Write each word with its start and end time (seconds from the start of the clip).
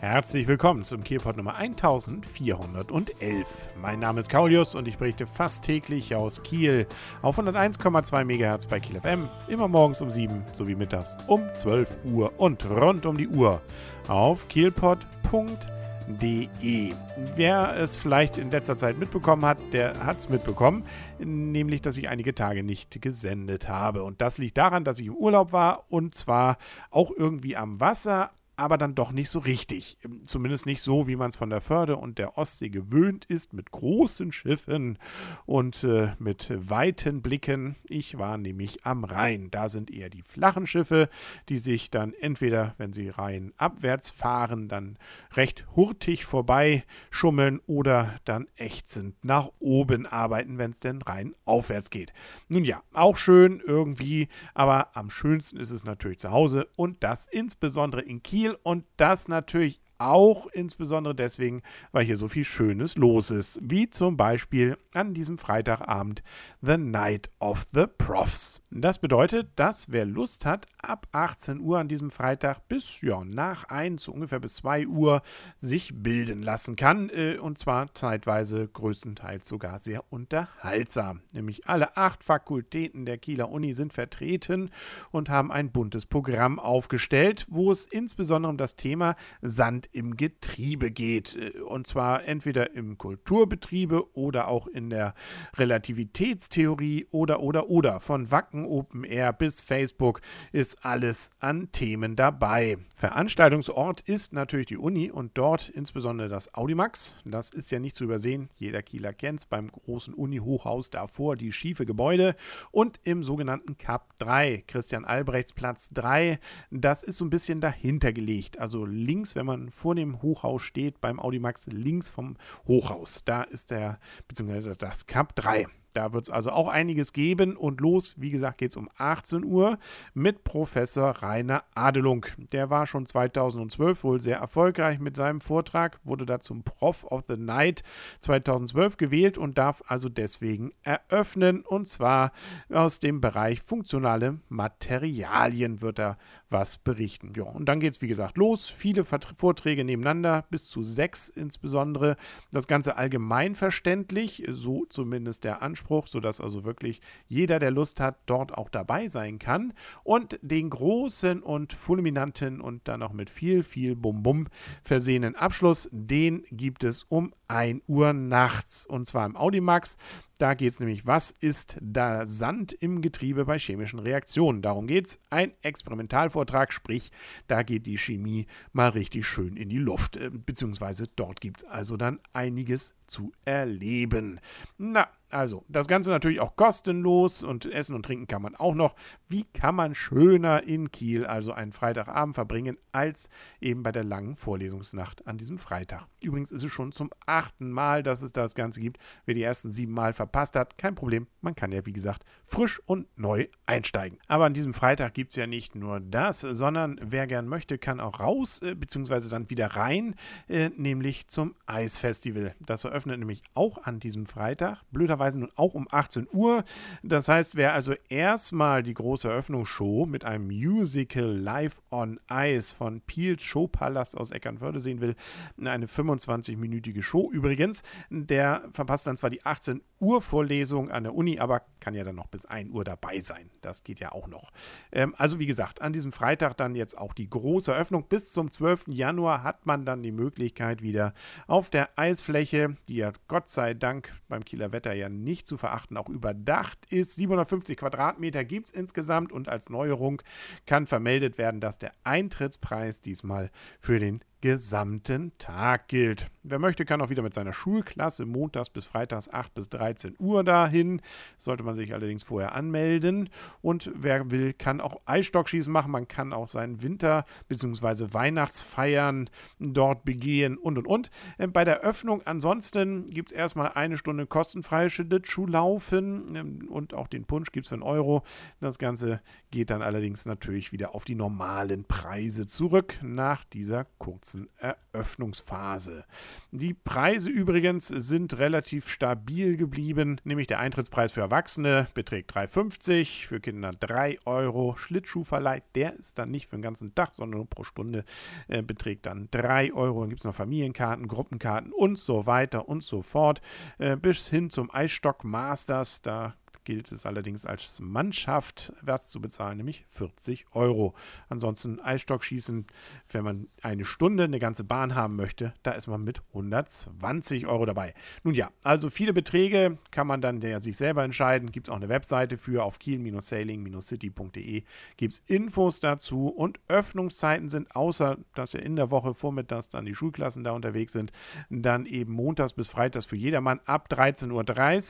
Herzlich 0.00 0.48
willkommen 0.48 0.82
zum 0.82 1.04
Kielpot 1.04 1.36
Nummer 1.36 1.56
1411. 1.56 3.68
Mein 3.82 4.00
Name 4.00 4.20
ist 4.20 4.30
Kaulius 4.30 4.74
und 4.74 4.88
ich 4.88 4.96
berichte 4.96 5.26
fast 5.26 5.62
täglich 5.62 6.14
aus 6.14 6.42
Kiel 6.42 6.86
auf 7.20 7.38
101,2 7.38 8.24
MHz 8.24 8.66
bei 8.66 8.80
Kiel 8.80 8.98
FM, 8.98 9.28
immer 9.46 9.68
morgens 9.68 10.00
um 10.00 10.10
7 10.10 10.42
sowie 10.54 10.74
mittags 10.74 11.18
um 11.26 11.42
12 11.52 11.98
Uhr 12.04 12.32
und 12.38 12.64
rund 12.64 13.04
um 13.04 13.18
die 13.18 13.28
Uhr 13.28 13.60
auf 14.08 14.48
kielpot.de. 14.48 16.94
Wer 17.36 17.76
es 17.76 17.98
vielleicht 17.98 18.38
in 18.38 18.50
letzter 18.50 18.78
Zeit 18.78 18.98
mitbekommen 18.98 19.44
hat, 19.44 19.58
der 19.74 20.06
hat 20.06 20.20
es 20.20 20.30
mitbekommen, 20.30 20.84
nämlich 21.18 21.82
dass 21.82 21.98
ich 21.98 22.08
einige 22.08 22.34
Tage 22.34 22.62
nicht 22.62 23.02
gesendet 23.02 23.68
habe. 23.68 24.02
Und 24.02 24.22
das 24.22 24.38
liegt 24.38 24.56
daran, 24.56 24.82
dass 24.82 24.98
ich 24.98 25.08
im 25.08 25.14
Urlaub 25.14 25.52
war 25.52 25.84
und 25.90 26.14
zwar 26.14 26.56
auch 26.90 27.10
irgendwie 27.14 27.54
am 27.54 27.80
Wasser, 27.80 28.30
aber 28.60 28.76
dann 28.76 28.94
doch 28.94 29.10
nicht 29.10 29.30
so 29.30 29.38
richtig. 29.38 29.96
Zumindest 30.24 30.66
nicht 30.66 30.82
so, 30.82 31.06
wie 31.06 31.16
man 31.16 31.30
es 31.30 31.36
von 31.36 31.48
der 31.48 31.62
Förde 31.62 31.96
und 31.96 32.18
der 32.18 32.36
Ostsee 32.36 32.68
gewöhnt 32.68 33.24
ist, 33.24 33.54
mit 33.54 33.70
großen 33.70 34.32
Schiffen 34.32 34.98
und 35.46 35.82
äh, 35.82 36.12
mit 36.18 36.52
weiten 36.54 37.22
Blicken. 37.22 37.76
Ich 37.88 38.18
war 38.18 38.36
nämlich 38.36 38.84
am 38.84 39.04
Rhein. 39.04 39.50
Da 39.50 39.70
sind 39.70 39.90
eher 39.90 40.10
die 40.10 40.20
flachen 40.20 40.66
Schiffe, 40.66 41.08
die 41.48 41.58
sich 41.58 41.90
dann 41.90 42.12
entweder, 42.12 42.74
wenn 42.76 42.92
sie 42.92 43.08
Rhein 43.08 43.54
abwärts 43.56 44.10
fahren, 44.10 44.68
dann 44.68 44.98
recht 45.32 45.66
hurtig 45.74 46.26
vorbei 46.26 46.84
schummeln 47.10 47.60
oder 47.66 48.20
dann 48.26 48.46
ächzend 48.56 49.24
nach 49.24 49.48
oben 49.58 50.04
arbeiten, 50.04 50.58
wenn 50.58 50.72
es 50.72 50.80
denn 50.80 51.00
Rhein 51.00 51.34
aufwärts 51.46 51.88
geht. 51.88 52.12
Nun 52.48 52.66
ja, 52.66 52.82
auch 52.92 53.16
schön 53.16 53.62
irgendwie, 53.64 54.28
aber 54.52 54.94
am 54.94 55.08
schönsten 55.08 55.56
ist 55.56 55.70
es 55.70 55.84
natürlich 55.84 56.18
zu 56.18 56.30
Hause 56.30 56.68
und 56.76 57.02
das 57.02 57.26
insbesondere 57.26 58.02
in 58.02 58.22
Kiel 58.22 58.49
viel 58.50 58.58
und 58.62 58.84
das 58.96 59.28
natürlich 59.28 59.80
auch 60.00 60.46
insbesondere 60.48 61.14
deswegen, 61.14 61.62
weil 61.92 62.04
hier 62.04 62.16
so 62.16 62.28
viel 62.28 62.44
Schönes 62.44 62.96
los 62.96 63.30
ist, 63.30 63.60
wie 63.62 63.90
zum 63.90 64.16
Beispiel 64.16 64.76
an 64.92 65.14
diesem 65.14 65.38
Freitagabend 65.38 66.22
The 66.62 66.76
Night 66.76 67.30
of 67.38 67.66
the 67.72 67.86
Profs. 67.86 68.62
Das 68.70 68.98
bedeutet, 68.98 69.48
dass 69.56 69.92
wer 69.92 70.04
Lust 70.04 70.46
hat, 70.46 70.66
ab 70.80 71.06
18 71.12 71.60
Uhr 71.60 71.78
an 71.78 71.88
diesem 71.88 72.10
Freitag 72.10 72.68
bis 72.68 73.00
ja, 73.02 73.22
nach 73.24 73.64
1, 73.64 74.04
so 74.04 74.12
ungefähr 74.12 74.40
bis 74.40 74.54
2 74.56 74.86
Uhr 74.86 75.22
sich 75.56 75.92
bilden 75.94 76.42
lassen 76.42 76.76
kann 76.76 77.10
äh, 77.10 77.36
und 77.38 77.58
zwar 77.58 77.92
zeitweise 77.94 78.68
größtenteils 78.68 79.46
sogar 79.46 79.78
sehr 79.78 80.04
unterhaltsam. 80.10 81.20
Nämlich 81.32 81.68
alle 81.68 81.96
acht 81.96 82.24
Fakultäten 82.24 83.04
der 83.04 83.18
Kieler 83.18 83.50
Uni 83.50 83.74
sind 83.74 83.92
vertreten 83.92 84.70
und 85.10 85.28
haben 85.28 85.52
ein 85.52 85.70
buntes 85.70 86.06
Programm 86.06 86.58
aufgestellt, 86.58 87.46
wo 87.50 87.72
es 87.72 87.84
insbesondere 87.84 88.50
um 88.50 88.56
das 88.56 88.76
Thema 88.76 89.16
Sand 89.42 89.89
im 89.92 90.16
Getriebe 90.16 90.90
geht. 90.90 91.36
Äh, 91.36 91.60
und 91.60 91.86
zwar 91.86 92.24
entweder 92.24 92.74
im 92.74 92.98
Kulturbetriebe 92.98 94.16
oder 94.16 94.48
auch 94.48 94.66
in 94.66 94.90
der 94.90 95.14
Relativitätstheorie 95.56 97.06
oder, 97.10 97.40
oder, 97.40 97.68
oder. 97.68 98.00
Von 98.00 98.30
Wacken 98.30 98.64
Open 98.66 99.04
Air 99.04 99.32
bis 99.32 99.60
Facebook 99.60 100.20
ist 100.52 100.84
alles 100.84 101.30
an 101.40 101.72
Themen 101.72 102.16
dabei. 102.16 102.78
Veranstaltungsort 102.94 104.00
ist 104.02 104.32
natürlich 104.32 104.66
die 104.66 104.76
Uni 104.76 105.10
und 105.10 105.36
dort 105.38 105.68
insbesondere 105.68 106.28
das 106.28 106.54
Audimax. 106.54 107.16
Das 107.24 107.50
ist 107.50 107.70
ja 107.70 107.78
nicht 107.78 107.96
zu 107.96 108.04
übersehen. 108.04 108.50
Jeder 108.56 108.82
Kieler 108.82 109.12
kennt 109.12 109.40
es 109.40 109.46
beim 109.46 109.70
großen 109.70 110.14
Uni-Hochhaus 110.14 110.90
davor, 110.90 111.36
die 111.36 111.52
schiefe 111.52 111.86
Gebäude. 111.86 112.36
Und 112.70 113.00
im 113.04 113.22
sogenannten 113.22 113.78
Cup 113.78 114.18
3, 114.18 114.64
Christian 114.66 115.04
Albrechts 115.04 115.52
Platz 115.52 115.90
3, 115.90 116.38
das 116.70 117.02
ist 117.02 117.16
so 117.16 117.24
ein 117.24 117.30
bisschen 117.30 117.60
dahinter 117.60 118.12
gelegt. 118.12 118.58
Also 118.58 118.84
links, 118.84 119.34
wenn 119.34 119.46
man 119.46 119.70
vor 119.80 119.94
dem 119.94 120.20
Hochhaus 120.22 120.62
steht, 120.62 121.00
beim 121.00 121.18
Audimax 121.18 121.66
links 121.66 122.10
vom 122.10 122.36
Hochhaus. 122.66 123.24
Da 123.24 123.42
ist 123.42 123.70
der, 123.70 123.98
beziehungsweise 124.28 124.76
das 124.76 125.06
Cup 125.06 125.34
3. 125.34 125.66
Da 125.92 126.12
wird 126.12 126.24
es 126.24 126.30
also 126.30 126.50
auch 126.50 126.68
einiges 126.68 127.12
geben 127.12 127.56
und 127.56 127.80
los, 127.80 128.14
wie 128.16 128.30
gesagt, 128.30 128.58
geht 128.58 128.70
es 128.70 128.76
um 128.76 128.88
18 128.96 129.44
Uhr 129.44 129.78
mit 130.14 130.44
Professor 130.44 131.10
Rainer 131.22 131.64
Adelung. 131.74 132.26
Der 132.52 132.70
war 132.70 132.86
schon 132.86 133.06
2012 133.06 134.04
wohl 134.04 134.20
sehr 134.20 134.38
erfolgreich 134.38 135.00
mit 135.00 135.16
seinem 135.16 135.40
Vortrag, 135.40 135.98
wurde 136.04 136.26
da 136.26 136.40
zum 136.40 136.62
Prof 136.62 137.04
of 137.04 137.24
the 137.26 137.36
Night 137.36 137.82
2012 138.20 138.98
gewählt 138.98 139.36
und 139.36 139.58
darf 139.58 139.82
also 139.86 140.08
deswegen 140.08 140.72
eröffnen 140.82 141.62
und 141.62 141.88
zwar 141.88 142.32
aus 142.72 143.00
dem 143.00 143.20
Bereich 143.20 143.60
funktionale 143.60 144.38
Materialien 144.48 145.80
wird 145.80 145.98
er 145.98 146.18
was 146.50 146.78
berichten. 146.78 147.32
Ja, 147.36 147.44
und 147.44 147.66
dann 147.66 147.80
geht 147.80 147.94
es 147.94 148.02
wie 148.02 148.08
gesagt 148.08 148.36
los. 148.36 148.68
Viele 148.68 149.04
Vorträge 149.04 149.84
nebeneinander, 149.84 150.44
bis 150.50 150.68
zu 150.68 150.82
sechs 150.82 151.28
insbesondere. 151.28 152.16
Das 152.50 152.66
Ganze 152.66 152.96
allgemein 152.96 153.54
verständlich, 153.54 154.44
so 154.48 154.84
zumindest 154.86 155.44
der 155.44 155.62
Anspruch, 155.62 156.06
sodass 156.06 156.40
also 156.40 156.64
wirklich 156.64 157.00
jeder, 157.26 157.58
der 157.58 157.70
Lust 157.70 158.00
hat, 158.00 158.18
dort 158.26 158.52
auch 158.56 158.68
dabei 158.68 159.08
sein 159.08 159.38
kann. 159.38 159.72
Und 160.02 160.38
den 160.42 160.70
großen 160.70 161.42
und 161.42 161.72
fulminanten 161.72 162.60
und 162.60 162.88
dann 162.88 163.02
auch 163.02 163.12
mit 163.12 163.30
viel, 163.30 163.62
viel 163.62 163.94
Bum-Bum 163.96 164.48
versehenen 164.82 165.36
Abschluss, 165.36 165.88
den 165.92 166.44
gibt 166.50 166.84
es 166.84 167.04
um 167.04 167.32
1 167.50 167.82
Uhr 167.88 168.12
nachts. 168.12 168.86
Und 168.86 169.06
zwar 169.06 169.26
im 169.26 169.36
Audimax. 169.36 169.98
Da 170.38 170.54
geht 170.54 170.72
es 170.72 170.80
nämlich, 170.80 171.06
was 171.06 171.32
ist 171.32 171.76
da 171.82 172.24
Sand 172.24 172.72
im 172.72 173.02
Getriebe 173.02 173.44
bei 173.44 173.58
chemischen 173.58 173.98
Reaktionen? 173.98 174.62
Darum 174.62 174.86
geht 174.86 175.06
es. 175.08 175.20
Ein 175.28 175.52
Experimentalvortrag, 175.60 176.72
sprich, 176.72 177.10
da 177.46 177.62
geht 177.62 177.84
die 177.84 177.98
Chemie 177.98 178.46
mal 178.72 178.88
richtig 178.88 179.26
schön 179.26 179.56
in 179.56 179.68
die 179.68 179.78
Luft. 179.78 180.16
Äh, 180.16 180.30
beziehungsweise 180.30 181.08
dort 181.14 181.42
gibt 181.42 181.62
es 181.62 181.68
also 181.68 181.98
dann 181.98 182.20
einiges 182.32 182.94
zu 183.10 183.32
erleben. 183.44 184.40
Na, 184.78 185.08
also, 185.32 185.64
das 185.68 185.86
Ganze 185.86 186.10
natürlich 186.10 186.40
auch 186.40 186.56
kostenlos 186.56 187.44
und 187.44 187.64
Essen 187.66 187.94
und 187.94 188.04
Trinken 188.04 188.26
kann 188.26 188.42
man 188.42 188.56
auch 188.56 188.74
noch. 188.74 188.96
Wie 189.28 189.44
kann 189.44 189.76
man 189.76 189.94
schöner 189.94 190.64
in 190.64 190.90
Kiel, 190.90 191.24
also 191.24 191.52
einen 191.52 191.72
Freitagabend 191.72 192.34
verbringen, 192.34 192.78
als 192.90 193.28
eben 193.60 193.84
bei 193.84 193.92
der 193.92 194.02
langen 194.02 194.34
Vorlesungsnacht 194.34 195.28
an 195.28 195.38
diesem 195.38 195.56
Freitag? 195.56 196.06
Übrigens 196.20 196.50
ist 196.50 196.64
es 196.64 196.72
schon 196.72 196.90
zum 196.90 197.10
achten 197.26 197.70
Mal, 197.70 198.02
dass 198.02 198.22
es 198.22 198.32
das 198.32 198.56
Ganze 198.56 198.80
gibt. 198.80 198.98
Wer 199.24 199.34
die 199.34 199.42
ersten 199.42 199.70
sieben 199.70 199.92
Mal 199.92 200.12
verpasst 200.12 200.56
hat, 200.56 200.78
kein 200.78 200.96
Problem. 200.96 201.28
Man 201.42 201.54
kann 201.54 201.70
ja, 201.70 201.86
wie 201.86 201.92
gesagt, 201.92 202.24
frisch 202.44 202.82
und 202.86 203.06
neu 203.16 203.46
einsteigen. 203.66 204.18
Aber 204.26 204.46
an 204.46 204.54
diesem 204.54 204.74
Freitag 204.74 205.14
gibt 205.14 205.30
es 205.30 205.36
ja 205.36 205.46
nicht 205.46 205.76
nur 205.76 206.00
das, 206.00 206.40
sondern 206.40 206.98
wer 207.02 207.28
gern 207.28 207.46
möchte, 207.46 207.78
kann 207.78 208.00
auch 208.00 208.18
raus, 208.18 208.60
äh, 208.62 208.74
beziehungsweise 208.74 209.30
dann 209.30 209.48
wieder 209.48 209.68
rein, 209.68 210.16
äh, 210.48 210.70
nämlich 210.70 211.28
zum 211.28 211.54
Eisfestival. 211.66 212.56
Das 212.58 212.82
eröffnet 212.82 212.99
nämlich 213.06 213.42
auch 213.54 213.82
an 213.84 214.00
diesem 214.00 214.26
Freitag. 214.26 214.82
Blöderweise 214.90 215.38
nun 215.38 215.52
auch 215.56 215.74
um 215.74 215.86
18 215.90 216.28
Uhr. 216.32 216.64
Das 217.02 217.28
heißt, 217.28 217.56
wer 217.56 217.74
also 217.74 217.94
erstmal 218.08 218.82
die 218.82 218.94
große 218.94 219.28
Eröffnungsshow 219.28 220.06
mit 220.06 220.24
einem 220.24 220.46
Musical 220.46 221.24
Live 221.24 221.82
on 221.90 222.20
Ice 222.30 222.74
von 222.74 223.00
Piels 223.00 223.42
Showpalast 223.42 224.16
aus 224.16 224.30
Eckernförde 224.30 224.80
sehen 224.80 225.00
will, 225.00 225.16
eine 225.64 225.86
25-minütige 225.86 227.02
Show 227.02 227.30
übrigens, 227.30 227.82
der 228.10 228.68
verpasst 228.72 229.06
dann 229.06 229.16
zwar 229.16 229.30
die 229.30 229.44
18 229.44 229.82
Uhr 230.00 230.22
Vorlesung 230.22 230.90
an 230.90 231.04
der 231.04 231.14
Uni, 231.14 231.38
aber 231.38 231.62
kann 231.78 231.94
ja 231.94 232.04
dann 232.04 232.16
noch 232.16 232.28
bis 232.28 232.46
1 232.46 232.70
Uhr 232.70 232.84
dabei 232.84 233.20
sein. 233.20 233.50
Das 233.60 233.84
geht 233.84 234.00
ja 234.00 234.12
auch 234.12 234.28
noch. 234.28 234.50
Ähm, 234.92 235.14
also 235.18 235.38
wie 235.38 235.46
gesagt, 235.46 235.82
an 235.82 235.92
diesem 235.92 236.12
Freitag 236.12 236.56
dann 236.56 236.74
jetzt 236.74 236.96
auch 236.96 237.12
die 237.12 237.28
große 237.28 237.72
Eröffnung. 237.72 238.06
Bis 238.08 238.32
zum 238.32 238.50
12. 238.50 238.88
Januar 238.88 239.42
hat 239.42 239.66
man 239.66 239.84
dann 239.84 240.02
die 240.02 240.12
Möglichkeit 240.12 240.82
wieder 240.82 241.14
auf 241.46 241.70
der 241.70 241.98
Eisfläche, 241.98 242.76
die 242.90 242.96
ja 242.96 243.12
Gott 243.28 243.48
sei 243.48 243.72
Dank 243.72 244.12
beim 244.28 244.44
Kieler 244.44 244.72
Wetter 244.72 244.92
ja 244.92 245.08
nicht 245.08 245.46
zu 245.46 245.56
verachten, 245.56 245.96
auch 245.96 246.08
überdacht 246.08 246.86
ist. 246.92 247.14
750 247.14 247.78
Quadratmeter 247.78 248.44
gibt 248.44 248.68
es 248.68 248.74
insgesamt 248.74 249.30
und 249.30 249.48
als 249.48 249.70
Neuerung 249.70 250.20
kann 250.66 250.88
vermeldet 250.88 251.38
werden, 251.38 251.60
dass 251.60 251.78
der 251.78 251.92
Eintrittspreis 252.02 253.00
diesmal 253.00 253.50
für 253.78 254.00
den 254.00 254.24
gesamten 254.40 255.32
Tag 255.38 255.88
gilt. 255.88 256.30
Wer 256.42 256.58
möchte, 256.58 256.86
kann 256.86 257.02
auch 257.02 257.10
wieder 257.10 257.22
mit 257.22 257.34
seiner 257.34 257.52
Schulklasse 257.52 258.24
montags 258.24 258.70
bis 258.70 258.86
freitags 258.86 259.28
8 259.28 259.52
bis 259.54 259.68
13 259.68 260.16
Uhr 260.18 260.42
dahin. 260.42 261.02
Sollte 261.36 261.62
man 261.62 261.76
sich 261.76 261.92
allerdings 261.92 262.24
vorher 262.24 262.54
anmelden. 262.54 263.28
Und 263.60 263.90
wer 263.94 264.30
will, 264.30 264.54
kann 264.54 264.80
auch 264.80 265.02
Eisstockschießen 265.04 265.70
machen. 265.70 265.92
Man 265.92 266.08
kann 266.08 266.32
auch 266.32 266.48
seinen 266.48 266.82
Winter- 266.82 267.26
bzw. 267.48 268.14
Weihnachtsfeiern 268.14 269.28
dort 269.58 270.06
begehen 270.06 270.56
und 270.56 270.78
und 270.78 270.86
und. 270.86 271.10
Äh, 271.36 271.48
bei 271.48 271.64
der 271.64 271.80
Öffnung 271.80 272.22
ansonsten 272.24 273.04
gibt 273.06 273.32
es 273.32 273.36
erstmal 273.36 273.72
eine 273.74 273.98
Stunde 273.98 274.26
kostenfreie 274.26 274.88
Schlittschuhlaufen 274.88 276.34
ähm, 276.34 276.68
und 276.70 276.94
auch 276.94 277.08
den 277.08 277.26
Punsch 277.26 277.52
gibt 277.52 277.66
es 277.66 277.68
für 277.68 277.74
einen 277.74 277.82
Euro. 277.82 278.22
Das 278.60 278.78
Ganze 278.78 279.20
geht 279.50 279.68
dann 279.68 279.82
allerdings 279.82 280.24
natürlich 280.24 280.72
wieder 280.72 280.94
auf 280.94 281.04
die 281.04 281.16
normalen 281.16 281.84
Preise 281.84 282.46
zurück 282.46 282.98
nach 283.02 283.44
dieser 283.44 283.84
kurzen 283.98 284.29
kurzen 284.30 284.48
Eröffnungsphase. 284.58 286.04
Die 286.52 286.74
Preise 286.74 287.30
übrigens 287.30 287.88
sind 287.88 288.38
relativ 288.38 288.88
stabil 288.88 289.56
geblieben, 289.56 290.20
nämlich 290.24 290.46
der 290.46 290.60
Eintrittspreis 290.60 291.12
für 291.12 291.20
Erwachsene 291.20 291.88
beträgt 291.94 292.34
3,50, 292.36 293.26
für 293.26 293.40
Kinder 293.40 293.72
3 293.72 294.18
Euro. 294.26 294.76
Schlittschuhverleih, 294.76 295.62
der 295.74 295.94
ist 295.98 296.18
dann 296.18 296.30
nicht 296.30 296.48
für 296.48 296.56
den 296.56 296.62
ganzen 296.62 296.94
Tag, 296.94 297.14
sondern 297.14 297.38
nur 297.38 297.50
pro 297.50 297.64
Stunde, 297.64 298.04
äh, 298.48 298.62
beträgt 298.62 299.06
dann 299.06 299.28
3 299.30 299.72
Euro. 299.72 300.00
Dann 300.00 300.10
gibt 300.10 300.20
es 300.20 300.24
noch 300.24 300.34
Familienkarten, 300.34 301.08
Gruppenkarten 301.08 301.72
und 301.72 301.98
so 301.98 302.26
weiter 302.26 302.68
und 302.68 302.84
so 302.84 303.02
fort. 303.02 303.40
Äh, 303.78 303.96
bis 303.96 304.28
hin 304.28 304.50
zum 304.50 304.72
Eisstock 304.72 305.24
Masters, 305.24 306.02
da 306.02 306.34
gilt 306.70 306.92
es 306.92 307.04
allerdings 307.04 307.46
als 307.46 307.80
Mannschaft 307.80 308.72
was 308.80 309.08
zu 309.08 309.20
bezahlen, 309.20 309.56
nämlich 309.56 309.84
40 309.88 310.46
Euro. 310.52 310.94
Ansonsten 311.28 311.80
Eisstockschießen, 311.80 312.64
wenn 313.10 313.24
man 313.24 313.48
eine 313.60 313.84
Stunde 313.84 314.22
eine 314.22 314.38
ganze 314.38 314.62
Bahn 314.62 314.94
haben 314.94 315.16
möchte, 315.16 315.52
da 315.64 315.72
ist 315.72 315.88
man 315.88 316.04
mit 316.04 316.22
120 316.28 317.48
Euro 317.48 317.66
dabei. 317.66 317.92
Nun 318.22 318.36
ja, 318.36 318.50
also 318.62 318.88
viele 318.88 319.12
Beträge 319.12 319.78
kann 319.90 320.06
man 320.06 320.20
dann 320.20 320.38
der 320.38 320.60
sich 320.60 320.76
selber 320.76 321.02
entscheiden. 321.02 321.50
Gibt 321.50 321.66
es 321.66 321.72
auch 321.72 321.76
eine 321.76 321.88
Webseite 321.88 322.38
für 322.38 322.62
auf 322.62 322.78
kiel-sailing-city.de 322.78 324.62
gibt 324.96 325.12
es 325.12 325.22
Infos 325.26 325.80
dazu 325.80 326.28
und 326.28 326.60
Öffnungszeiten 326.68 327.48
sind, 327.48 327.74
außer 327.74 328.16
dass 328.36 328.52
ja 328.52 328.60
in 328.60 328.76
der 328.76 328.92
Woche 328.92 329.12
vormittags 329.14 329.70
dann 329.70 329.86
die 329.86 329.94
Schulklassen 329.96 330.44
da 330.44 330.52
unterwegs 330.52 330.92
sind, 330.92 331.10
dann 331.48 331.84
eben 331.86 332.12
montags 332.12 332.52
bis 332.52 332.68
freitags 332.68 333.06
für 333.06 333.16
jedermann 333.16 333.58
ab 333.64 333.88
13.30 333.90 334.30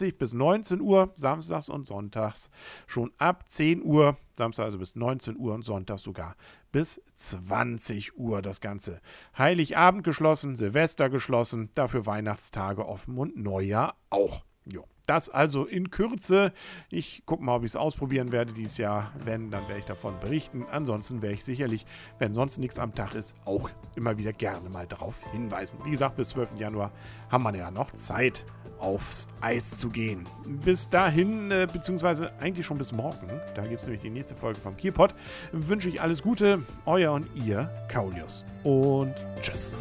Uhr 0.04 0.18
bis 0.18 0.34
19 0.34 0.82
Uhr, 0.82 1.14
samstags 1.16 1.69
und 1.70 1.86
sonntags 1.86 2.50
schon 2.86 3.12
ab 3.18 3.44
10 3.48 3.82
Uhr, 3.82 4.16
Samstag 4.36 4.64
also 4.64 4.78
bis 4.78 4.96
19 4.96 5.36
Uhr 5.36 5.54
und 5.54 5.62
Sonntag 5.64 5.98
sogar 5.98 6.36
bis 6.72 7.02
20 7.14 8.16
Uhr 8.16 8.42
das 8.42 8.60
Ganze. 8.60 9.00
Heiligabend 9.36 10.04
geschlossen, 10.04 10.56
Silvester 10.56 11.10
geschlossen, 11.10 11.70
dafür 11.74 12.06
Weihnachtstage 12.06 12.86
offen 12.86 13.18
und 13.18 13.36
Neujahr 13.36 13.96
auch. 14.10 14.44
Jo. 14.64 14.84
Das 15.10 15.28
also 15.28 15.64
in 15.64 15.90
Kürze. 15.90 16.52
Ich 16.88 17.24
gucke 17.26 17.42
mal, 17.42 17.56
ob 17.56 17.64
ich 17.64 17.72
es 17.72 17.76
ausprobieren 17.76 18.30
werde 18.30 18.52
dieses 18.52 18.78
Jahr. 18.78 19.10
Wenn, 19.24 19.50
dann 19.50 19.66
werde 19.66 19.80
ich 19.80 19.84
davon 19.84 20.14
berichten. 20.20 20.64
Ansonsten 20.70 21.20
werde 21.20 21.34
ich 21.34 21.44
sicherlich, 21.44 21.84
wenn 22.20 22.32
sonst 22.32 22.58
nichts 22.58 22.78
am 22.78 22.94
Tag 22.94 23.16
ist, 23.16 23.34
auch 23.44 23.70
immer 23.96 24.18
wieder 24.18 24.32
gerne 24.32 24.70
mal 24.70 24.86
darauf 24.86 25.16
hinweisen. 25.32 25.78
Wie 25.82 25.90
gesagt, 25.90 26.14
bis 26.14 26.28
12. 26.28 26.60
Januar 26.60 26.92
haben 27.28 27.42
wir 27.42 27.56
ja 27.56 27.72
noch 27.72 27.90
Zeit 27.94 28.46
aufs 28.78 29.26
Eis 29.40 29.78
zu 29.78 29.88
gehen. 29.88 30.28
Bis 30.46 30.88
dahin, 30.88 31.50
äh, 31.50 31.66
beziehungsweise 31.70 32.32
eigentlich 32.38 32.64
schon 32.64 32.78
bis 32.78 32.92
morgen, 32.92 33.26
da 33.56 33.66
gibt 33.66 33.80
es 33.80 33.86
nämlich 33.88 34.02
die 34.02 34.10
nächste 34.10 34.36
Folge 34.36 34.60
vom 34.60 34.76
Kierpot, 34.76 35.12
wünsche 35.50 35.88
ich 35.88 36.00
alles 36.00 36.22
Gute, 36.22 36.62
euer 36.86 37.10
und 37.10 37.26
ihr, 37.34 37.68
Kaulius. 37.88 38.44
Und 38.62 39.16
tschüss. 39.40 39.76